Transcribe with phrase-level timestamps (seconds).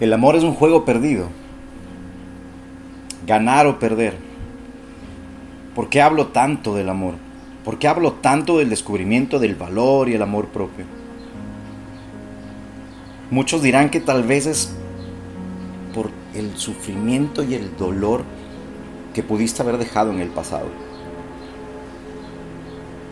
[0.00, 1.28] El amor es un juego perdido.
[3.26, 4.16] Ganar o perder.
[5.74, 7.14] ¿Por qué hablo tanto del amor?
[7.64, 10.84] ¿Por qué hablo tanto del descubrimiento del valor y el amor propio?
[13.30, 14.74] Muchos dirán que tal vez es
[15.94, 18.24] por el sufrimiento y el dolor
[19.14, 20.66] que pudiste haber dejado en el pasado.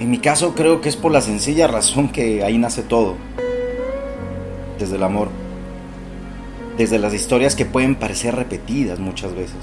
[0.00, 3.16] En mi caso creo que es por la sencilla razón que ahí nace todo,
[4.78, 5.28] desde el amor,
[6.78, 9.56] desde las historias que pueden parecer repetidas muchas veces,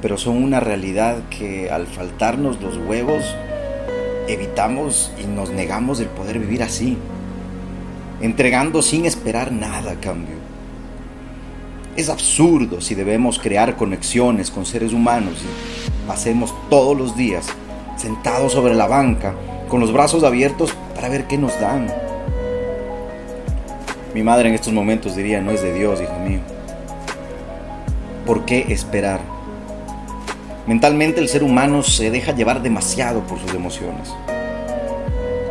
[0.00, 3.36] pero son una realidad que al faltarnos los huevos
[4.26, 6.96] evitamos y nos negamos el poder vivir así,
[8.22, 10.36] entregando sin esperar nada a cambio.
[11.94, 17.48] Es absurdo si debemos crear conexiones con seres humanos y pasemos todos los días
[17.96, 19.34] sentados sobre la banca,
[19.68, 22.07] con los brazos abiertos para ver qué nos dan.
[24.14, 26.40] Mi madre en estos momentos diría, no es de Dios, hijo mío.
[28.24, 29.20] ¿Por qué esperar?
[30.66, 34.14] Mentalmente el ser humano se deja llevar demasiado por sus emociones.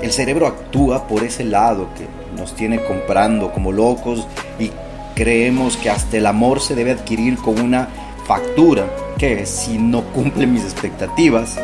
[0.02, 2.06] El cerebro actúa por ese lado que
[2.40, 4.28] nos tiene comprando como locos
[4.60, 4.72] y
[5.16, 7.88] creemos que hasta el amor se debe adquirir con una
[8.28, 8.86] factura
[9.18, 11.58] que si no cumple mis expectativas,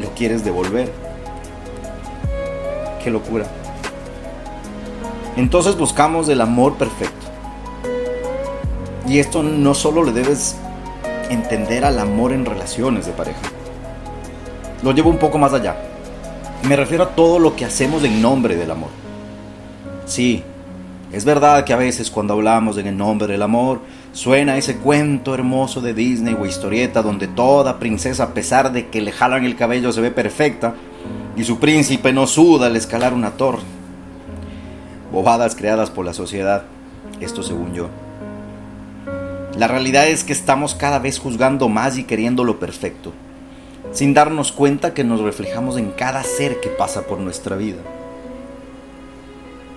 [0.00, 0.90] lo quieres devolver.
[3.02, 3.46] Qué locura.
[5.36, 7.26] Entonces buscamos el amor perfecto.
[9.08, 10.56] Y esto no solo le debes
[11.30, 13.40] entender al amor en relaciones de pareja.
[14.82, 15.76] Lo llevo un poco más allá.
[16.62, 18.90] Me refiero a todo lo que hacemos en nombre del amor.
[20.06, 20.42] Sí,
[21.12, 23.80] es verdad que a veces cuando hablamos en el nombre del amor,
[24.12, 29.00] suena ese cuento hermoso de Disney o historieta donde toda princesa, a pesar de que
[29.00, 30.74] le jalan el cabello, se ve perfecta
[31.36, 33.73] y su príncipe no suda al escalar una torre.
[35.14, 36.64] Bobadas creadas por la sociedad,
[37.20, 37.88] esto según yo.
[39.56, 43.12] La realidad es que estamos cada vez juzgando más y queriendo lo perfecto,
[43.92, 47.78] sin darnos cuenta que nos reflejamos en cada ser que pasa por nuestra vida.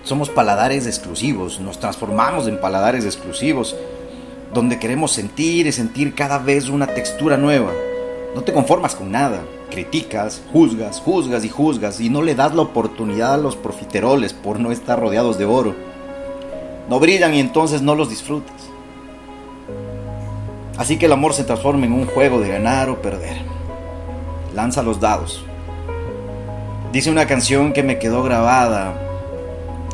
[0.02, 3.76] Somos paladares exclusivos, nos transformamos en paladares exclusivos,
[4.52, 7.70] donde queremos sentir y sentir cada vez una textura nueva.
[8.34, 12.62] No te conformas con nada, criticas, juzgas, juzgas y juzgas y no le das la
[12.62, 15.74] oportunidad a los profiteroles por no estar rodeados de oro.
[16.88, 18.68] No brillan y entonces no los disfrutas.
[20.78, 23.36] Así que el amor se transforma en un juego de ganar o perder.
[24.54, 25.44] Lanza los dados.
[26.92, 28.94] Dice una canción que me quedó grabada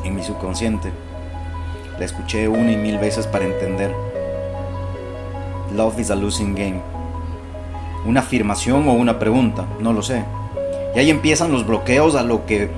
[0.04, 0.92] en mi subconsciente.
[1.98, 3.92] La escuché una y mil veces para entender.
[5.74, 6.80] Love is a losing game.
[8.04, 10.24] Una afirmación o una pregunta, no lo sé.
[10.94, 12.70] Y ahí empiezan los bloqueos a lo que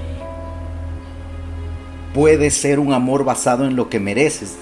[2.14, 4.56] puede ser un amor basado en lo que mereces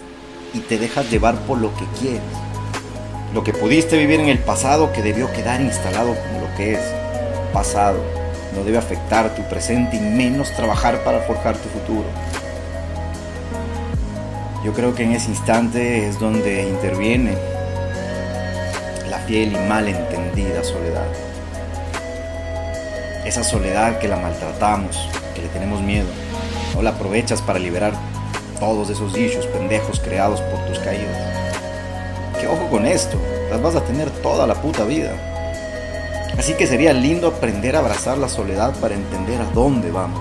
[0.52, 2.22] y te dejas llevar por lo que quieres
[3.34, 6.80] lo que pudiste vivir en el pasado que debió quedar instalado como lo que es
[7.52, 7.98] pasado.
[8.54, 12.04] No debe afectar tu presente y menos trabajar para forjar tu futuro.
[14.64, 17.36] Yo creo que en ese instante es donde interviene
[19.24, 21.06] la fiel y mal entendida soledad.
[23.24, 26.08] Esa soledad que la maltratamos, que le tenemos miedo.
[26.74, 27.92] No la aprovechas para liberar
[28.60, 31.34] todos esos issues pendejos creados por tus caídas
[32.46, 33.16] ojo con esto,
[33.50, 35.12] las vas a tener toda la puta vida.
[36.38, 40.20] Así que sería lindo aprender a abrazar la soledad para entender a dónde vamos.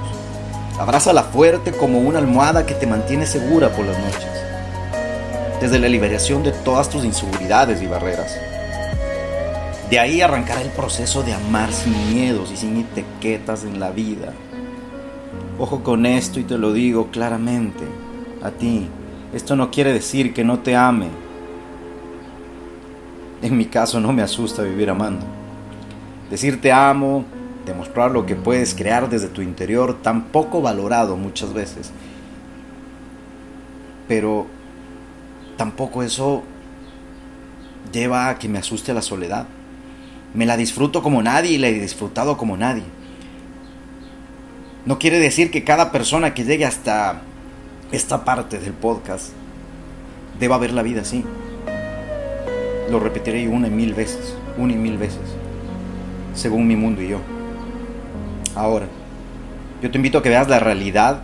[0.79, 4.29] Abrázala fuerte como una almohada que te mantiene segura por las noches.
[5.59, 8.37] Desde la liberación de todas tus inseguridades y barreras.
[9.93, 14.33] De ahí arrancará el proceso de amar sin miedos y sin etiquetas en la vida.
[15.59, 17.83] Ojo con esto y te lo digo claramente.
[18.41, 18.87] A ti,
[19.35, 21.09] esto no quiere decir que no te ame,
[23.43, 25.27] en mi caso no me asusta vivir amando.
[26.31, 27.23] Decir te amo,
[27.63, 31.91] demostrar lo que puedes crear desde tu interior, tan poco valorado muchas veces.
[34.07, 34.47] Pero
[35.55, 36.41] tampoco eso
[37.91, 39.45] lleva a que me asuste la soledad.
[40.33, 42.83] Me la disfruto como nadie y la he disfrutado como nadie.
[44.85, 47.21] No quiere decir que cada persona que llegue hasta
[47.91, 49.29] esta parte del podcast
[50.39, 51.23] deba ver la vida así.
[52.89, 55.21] Lo repetiré una y mil veces, una y mil veces,
[56.33, 57.19] según mi mundo y yo.
[58.55, 58.87] Ahora,
[59.81, 61.21] yo te invito a que veas la realidad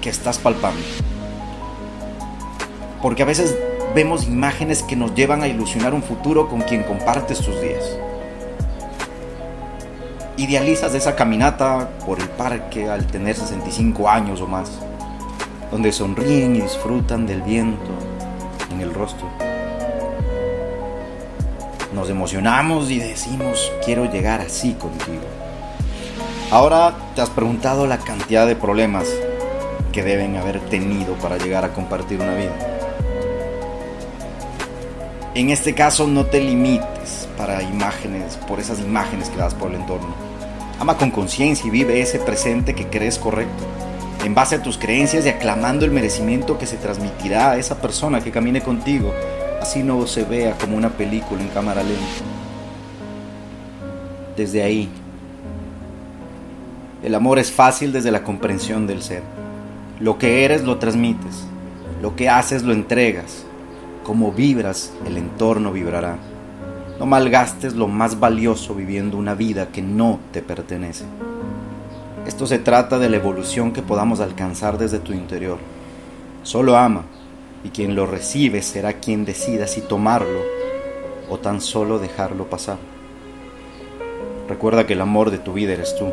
[0.00, 0.80] que estás palpando.
[3.02, 3.56] Porque a veces
[3.96, 7.82] vemos imágenes que nos llevan a ilusionar un futuro con quien compartes tus días.
[10.36, 14.70] Idealizas esa caminata por el parque al tener 65 años o más.
[15.68, 17.90] donde sonríen y disfrutan del viento
[18.70, 19.26] en el rostro.
[21.92, 25.24] Nos emocionamos y decimos, quiero llegar así contigo.
[26.52, 29.08] Ahora te has preguntado la cantidad de problemas
[29.90, 32.75] que deben haber tenido para llegar a compartir una vida.
[35.36, 39.82] En este caso no te limites para imágenes, por esas imágenes que das por el
[39.82, 40.14] entorno.
[40.80, 43.62] Ama con conciencia y vive ese presente que crees correcto,
[44.24, 48.22] en base a tus creencias y aclamando el merecimiento que se transmitirá a esa persona
[48.22, 49.12] que camine contigo,
[49.60, 52.02] así no se vea como una película en cámara lenta.
[54.38, 54.88] Desde ahí,
[57.02, 59.22] el amor es fácil desde la comprensión del ser.
[60.00, 61.44] Lo que eres lo transmites,
[62.00, 63.45] lo que haces lo entregas,
[64.06, 66.16] como vibras el entorno vibrará.
[67.00, 71.04] No malgastes lo más valioso viviendo una vida que no te pertenece.
[72.24, 75.58] Esto se trata de la evolución que podamos alcanzar desde tu interior.
[76.44, 77.02] Solo ama
[77.64, 80.40] y quien lo recibe será quien decida si tomarlo
[81.28, 82.78] o tan solo dejarlo pasar.
[84.48, 86.06] Recuerda que el amor de tu vida eres tú.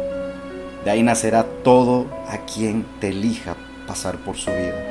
[0.84, 3.56] De ahí nacerá todo a quien te elija
[3.86, 4.82] pasar por su vida.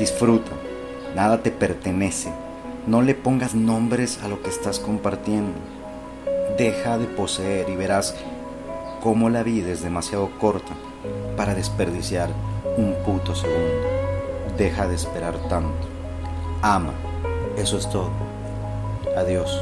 [0.00, 0.50] Disfruta,
[1.14, 2.32] nada te pertenece.
[2.86, 5.58] No le pongas nombres a lo que estás compartiendo.
[6.56, 8.14] Deja de poseer y verás
[9.02, 10.74] cómo la vida es demasiado corta
[11.36, 12.30] para desperdiciar
[12.76, 13.88] un puto segundo.
[14.56, 15.88] Deja de esperar tanto.
[16.62, 16.92] Ama.
[17.56, 18.10] Eso es todo.
[19.16, 19.60] Adiós.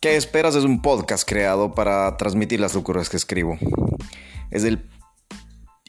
[0.00, 0.54] ¿Qué esperas?
[0.54, 3.58] Es un podcast creado para transmitir las locuras que escribo.
[4.50, 4.88] Es el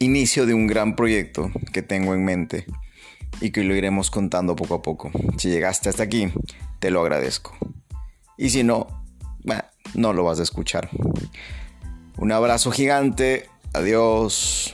[0.01, 2.65] inicio de un gran proyecto que tengo en mente
[3.39, 5.11] y que lo iremos contando poco a poco.
[5.37, 6.29] Si llegaste hasta aquí,
[6.79, 7.55] te lo agradezco.
[8.37, 8.87] Y si no,
[9.93, 10.89] no lo vas a escuchar.
[12.17, 13.47] Un abrazo gigante.
[13.71, 14.73] Adiós.